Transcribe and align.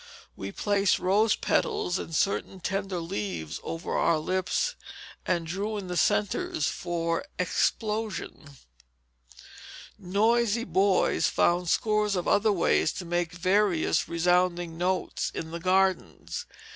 We 0.35 0.51
placed 0.51 0.97
rose 0.97 1.35
petals 1.35 1.99
and 1.99 2.15
certain 2.15 2.59
tender 2.59 2.97
leaves 2.97 3.59
over 3.61 3.95
our 3.95 4.17
lips, 4.17 4.73
and 5.27 5.45
drew 5.45 5.77
in 5.77 5.89
the 5.89 5.95
centres 5.95 6.65
for 6.67 7.23
explosion. 7.37 8.33
[Illustration: 8.33 8.57
Spanish 9.99 10.13
Dolls] 10.13 10.13
Noisy 10.25 10.63
boys 10.63 11.27
found 11.29 11.69
scores 11.69 12.15
of 12.15 12.27
other 12.27 12.51
ways 12.51 12.91
to 12.93 13.05
make 13.05 13.31
various 13.33 14.09
resounding 14.09 14.75
notes 14.75 15.29
in 15.35 15.51
the 15.51 15.59
gardens. 15.59 16.47